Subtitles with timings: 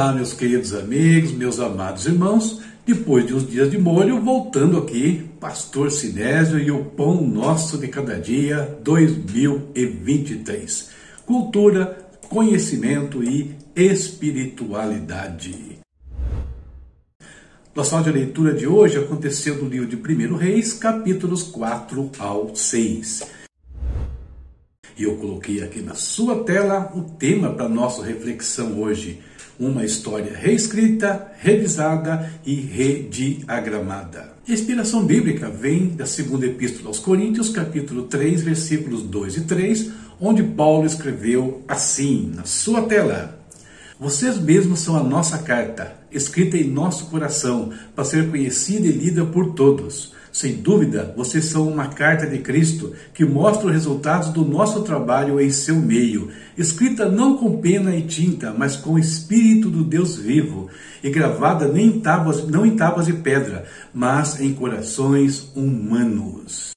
[0.00, 2.62] Olá, meus queridos amigos, meus amados irmãos.
[2.86, 7.86] Depois de uns dias de molho, voltando aqui, Pastor Sinésio e o Pão Nosso de
[7.86, 10.88] Cada Dia 2023.
[11.26, 11.98] Cultura,
[12.30, 15.80] conhecimento e espiritualidade.
[17.74, 23.22] Nossa leitura de hoje aconteceu no livro de 1 Reis, capítulos 4 ao 6.
[24.96, 29.20] E eu coloquei aqui na sua tela o tema para nossa reflexão hoje
[29.60, 34.32] uma história reescrita, revisada e rediagramada.
[34.48, 39.90] A inspiração bíblica vem da segunda epístola aos Coríntios, capítulo 3, versículos 2 e 3,
[40.18, 43.38] onde Paulo escreveu assim na sua tela:
[44.00, 49.26] Vocês mesmos são a nossa carta, escrita em nosso coração, para ser conhecida e lida
[49.26, 54.44] por todos sem dúvida, vocês são uma carta de Cristo que mostra os resultados do
[54.44, 59.68] nosso trabalho em seu meio, escrita não com pena e tinta, mas com o Espírito
[59.68, 60.68] do Deus vivo,
[61.02, 66.70] e gravada nem em tábuas, não em tábuas de pedra, mas em corações humanos.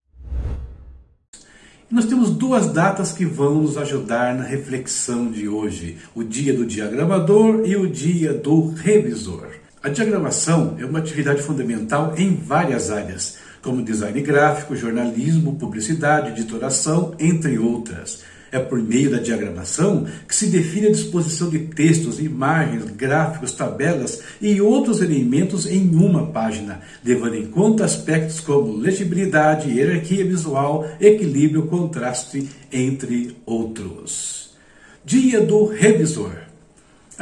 [1.93, 6.65] Nós temos duas datas que vão nos ajudar na reflexão de hoje: o dia do
[6.65, 9.52] diagramador e o dia do revisor.
[9.83, 17.13] A diagramação é uma atividade fundamental em várias áreas, como design gráfico, jornalismo, publicidade, editoração,
[17.19, 18.23] entre outras.
[18.49, 24.21] É por meio da diagramação que se define a disposição de textos, imagens, gráficos, tabelas
[24.39, 31.67] e outros elementos em uma página, levando em conta aspectos como legibilidade, hierarquia visual, equilíbrio,
[31.67, 34.55] contraste, entre outros.
[35.03, 36.42] Dia do Revisor.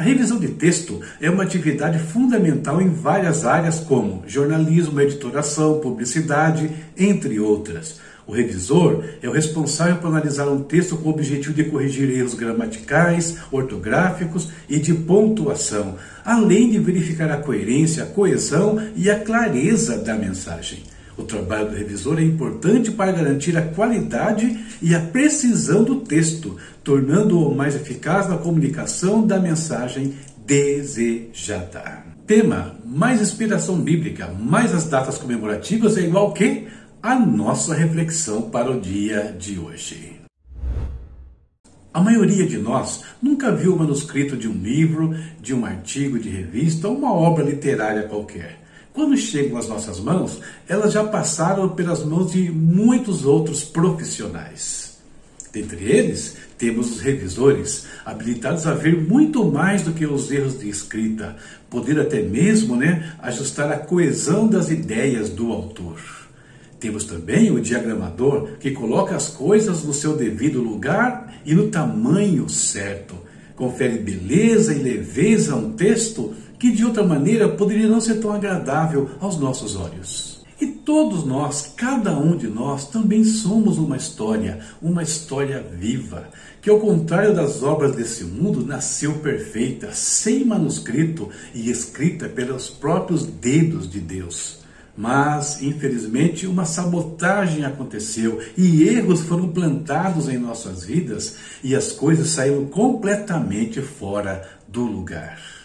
[0.02, 6.72] A revisão de texto é uma atividade fundamental em várias áreas, como jornalismo, editoração, publicidade,
[6.98, 8.00] entre outras.
[8.26, 12.34] O revisor é o responsável por analisar um texto com o objetivo de corrigir erros
[12.34, 20.00] gramaticais, ortográficos e de pontuação, além de verificar a coerência, a coesão e a clareza
[20.00, 20.82] da mensagem.
[21.18, 26.58] O trabalho do revisor é importante para garantir a qualidade e a precisão do texto,
[26.84, 30.14] tornando-o mais eficaz na comunicação da mensagem
[30.46, 32.04] desejada.
[32.26, 36.68] Tema: mais inspiração bíblica, mais as datas comemorativas é igual que
[37.02, 40.22] a nossa reflexão para o dia de hoje.
[41.94, 46.30] A maioria de nós nunca viu o manuscrito de um livro, de um artigo de
[46.30, 48.62] revista ou uma obra literária qualquer.
[48.94, 54.98] Quando chegam às nossas mãos, elas já passaram pelas mãos de muitos outros profissionais.
[55.54, 60.70] Dentre eles, temos os revisores, habilitados a ver muito mais do que os erros de
[60.70, 61.36] escrita,
[61.70, 66.00] poder até mesmo né, ajustar a coesão das ideias do autor.
[66.80, 72.50] Temos também o diagramador, que coloca as coisas no seu devido lugar e no tamanho
[72.50, 73.16] certo.
[73.56, 78.32] Confere beleza e leveza a um texto que de outra maneira poderia não ser tão
[78.32, 80.46] agradável aos nossos olhos.
[80.62, 86.30] E todos nós, cada um de nós, também somos uma história, uma história viva,
[86.62, 93.26] que ao contrário das obras desse mundo, nasceu perfeita, sem manuscrito e escrita pelos próprios
[93.26, 94.60] dedos de Deus.
[94.96, 102.30] Mas, infelizmente, uma sabotagem aconteceu e erros foram plantados em nossas vidas e as coisas
[102.30, 105.61] saíram completamente fora do lugar.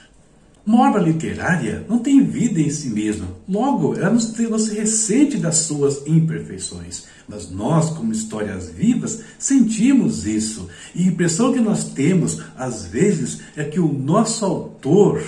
[0.66, 4.18] Uma obra literária não tem vida em si mesma, logo, ela não
[4.58, 7.04] se ressente das suas imperfeições.
[7.28, 10.68] Mas nós, como histórias vivas, sentimos isso.
[10.92, 15.22] E a impressão que nós temos, às vezes, é que o nosso autor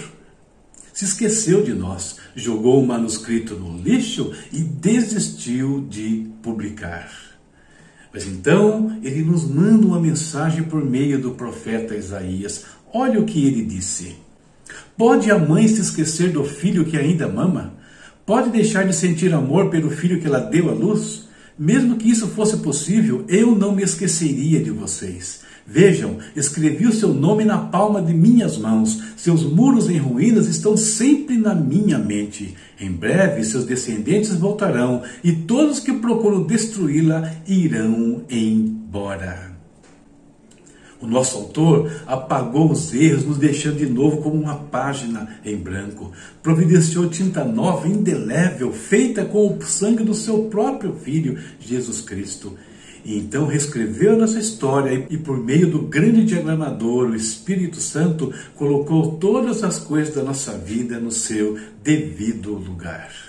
[0.92, 7.12] se esqueceu de nós, jogou o manuscrito no lixo e desistiu de publicar.
[8.12, 12.64] Mas então ele nos manda uma mensagem por meio do profeta Isaías.
[12.92, 14.16] Olha o que ele disse.
[14.98, 17.74] Pode a mãe se esquecer do filho que ainda mama?
[18.26, 21.28] Pode deixar de sentir amor pelo filho que ela deu à luz?
[21.56, 25.42] Mesmo que isso fosse possível, eu não me esqueceria de vocês.
[25.64, 29.00] Vejam, escrevi o seu nome na palma de minhas mãos.
[29.16, 32.56] Seus muros em ruínas estão sempre na minha mente.
[32.80, 39.47] Em breve, seus descendentes voltarão e todos que procuram destruí-la irão embora.
[41.00, 46.12] O nosso autor apagou os erros, nos deixando de novo como uma página em branco.
[46.42, 52.54] Providenciou tinta nova, indelével, feita com o sangue do seu próprio Filho, Jesus Cristo.
[53.04, 58.32] E então reescreveu a nossa história e, por meio do grande diagramador, o Espírito Santo,
[58.56, 63.27] colocou todas as coisas da nossa vida no seu devido lugar.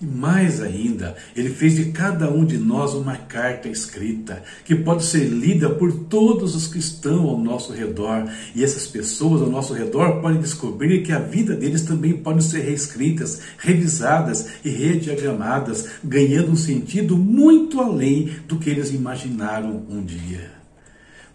[0.00, 5.04] E mais ainda, ele fez de cada um de nós uma carta escrita, que pode
[5.04, 8.30] ser lida por todos os que estão ao nosso redor.
[8.54, 12.60] E essas pessoas ao nosso redor podem descobrir que a vida deles também pode ser
[12.60, 20.52] reescritas, revisadas e rediagramadas, ganhando um sentido muito além do que eles imaginaram um dia.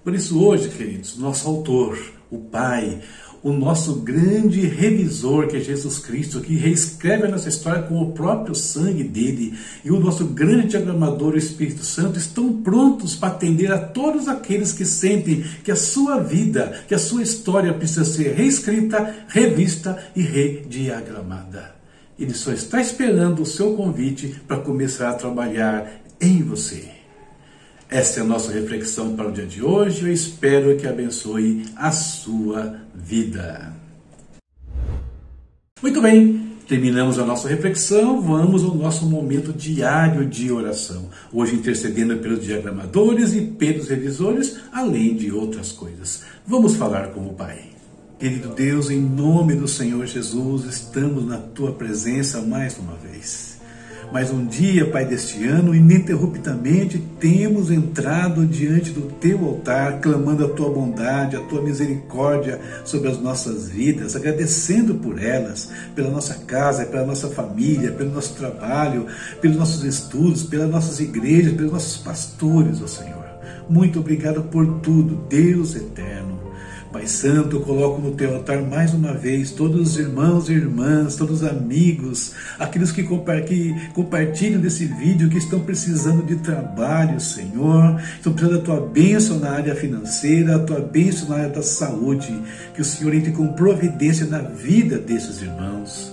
[0.06, 2.00] Por isso, hoje, queridos, nosso autor,
[2.32, 3.02] o Pai,
[3.44, 8.14] o nosso grande revisor, que é Jesus Cristo, que reescreve a nossa história com o
[8.14, 9.54] próprio sangue dele,
[9.84, 14.72] e o nosso grande diagramador, o Espírito Santo, estão prontos para atender a todos aqueles
[14.72, 20.22] que sentem que a sua vida, que a sua história precisa ser reescrita, revista e
[20.22, 21.76] rediagramada.
[22.18, 27.03] Ele só está esperando o seu convite para começar a trabalhar em você.
[27.94, 30.02] Essa é a nossa reflexão para o dia de hoje.
[30.02, 33.72] Eu espero que abençoe a sua vida.
[35.80, 38.20] Muito bem, terminamos a nossa reflexão.
[38.20, 41.08] Vamos ao nosso momento diário de oração.
[41.32, 46.24] Hoje intercedendo pelos diagramadores e pelos revisores, além de outras coisas.
[46.48, 47.60] Vamos falar com o Pai.
[48.18, 53.53] Querido Deus, em nome do Senhor Jesus, estamos na tua presença mais uma vez.
[54.12, 60.50] Mas um dia, Pai, deste ano, ininterruptamente temos entrado diante do teu altar, clamando a
[60.50, 66.86] tua bondade, a tua misericórdia sobre as nossas vidas, agradecendo por elas, pela nossa casa,
[66.86, 69.08] pela nossa família, pelo nosso trabalho,
[69.42, 73.24] pelos nossos estudos, pelas nossas igrejas, pelos nossos pastores, ó Senhor.
[73.70, 76.33] Muito obrigado por tudo, Deus eterno.
[76.94, 81.16] Pai Santo, eu coloco no teu altar mais uma vez todos os irmãos e irmãs,
[81.16, 88.32] todos os amigos, aqueles que, compartilham desse vídeo, que estão precisando de trabalho, Senhor, estão
[88.32, 92.40] precisando da tua bênção na área financeira, a tua bênção na área da saúde,
[92.76, 96.13] que o Senhor entre com providência na vida desses irmãos.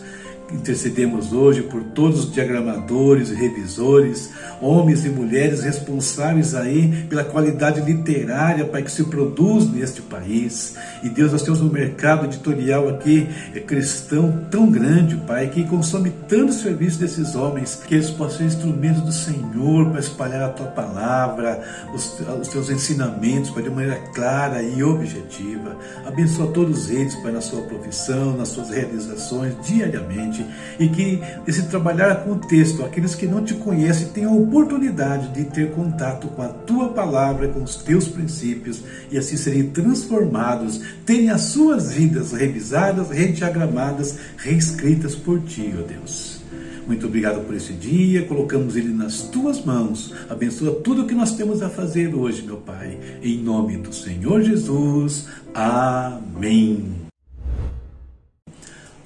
[0.53, 4.31] Intercedemos hoje por todos os diagramadores revisores,
[4.61, 10.75] homens e mulheres responsáveis aí pela qualidade literária para que se produz neste país.
[11.03, 16.11] E Deus, nós temos um mercado editorial aqui é cristão tão grande, Pai, que consome
[16.29, 20.67] tanto serviço desses homens, que eles possam ser instrumentos do Senhor para espalhar a tua
[20.67, 21.63] palavra,
[21.95, 25.77] os, os teus ensinamentos, Pai, de maneira clara e objetiva.
[26.05, 30.40] Abençoa todos eles, Pai, na sua profissão, nas suas realizações diariamente
[30.79, 35.29] e que esse trabalhar com o texto, aqueles que não te conhecem tenham a oportunidade
[35.29, 40.81] de ter contato com a tua palavra, com os teus princípios e assim serem transformados,
[41.05, 46.41] terem as suas vidas revisadas, rediagramadas, reescritas por ti, ó Deus.
[46.87, 50.13] Muito obrigado por esse dia, colocamos ele nas tuas mãos.
[50.29, 52.99] Abençoa tudo o que nós temos a fazer hoje, meu Pai.
[53.23, 55.29] Em nome do Senhor Jesus.
[55.55, 57.10] Amém.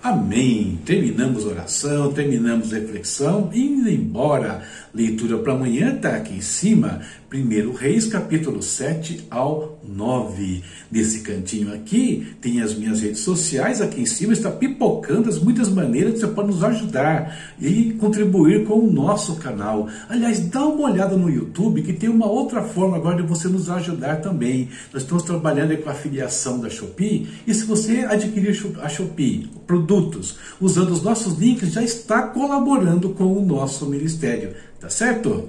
[0.05, 0.79] Amém.
[0.85, 4.63] Terminamos oração, terminamos reflexão, indo embora.
[4.95, 7.01] Leitura para amanhã está aqui em cima.
[7.33, 10.63] 1 Reis, capítulo 7 ao 9.
[10.89, 15.69] Nesse cantinho aqui, tem as minhas redes sociais, aqui em cima está pipocando as muitas
[15.69, 19.89] maneiras que você pode nos ajudar e contribuir com o nosso canal.
[20.09, 23.69] Aliás, dá uma olhada no YouTube, que tem uma outra forma agora de você nos
[23.69, 24.69] ajudar também.
[24.93, 30.37] Nós estamos trabalhando com a afiliação da Shopee, e se você adquirir a Shopee, produtos,
[30.61, 35.49] usando os nossos links, já está colaborando com o nosso ministério, tá certo?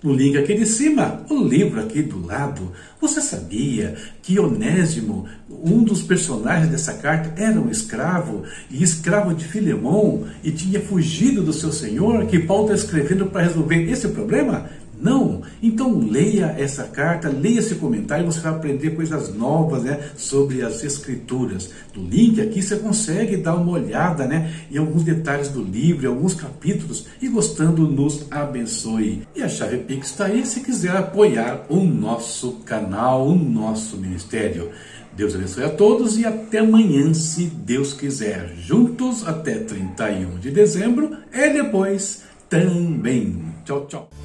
[0.00, 2.70] No link aqui de cima, o livro aqui do lado.
[3.00, 9.44] Você sabia que Onésimo, um dos personagens dessa carta, era um escravo e escravo de
[9.44, 12.26] Filemão e tinha fugido do seu senhor?
[12.26, 14.70] Que Paulo está escrevendo para resolver esse problema?
[15.00, 15.42] Não.
[15.62, 20.82] Então leia essa carta, leia esse comentário, você vai aprender coisas novas né, sobre as
[20.82, 21.70] escrituras.
[21.94, 26.08] No link aqui você consegue dar uma olhada né, em alguns detalhes do livro, em
[26.08, 29.22] alguns capítulos, e gostando, nos abençoe.
[29.34, 34.70] E a chave Pix está aí se quiser apoiar o nosso canal, o nosso ministério.
[35.18, 38.54] Deus abençoe a todos e até amanhã, se Deus quiser.
[38.56, 43.42] Juntos até 31 de dezembro e depois também.
[43.64, 44.17] Tchau, tchau.